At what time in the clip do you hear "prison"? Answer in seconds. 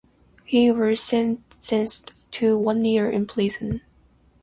3.27-3.81